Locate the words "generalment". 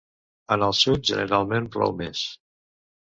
1.11-1.69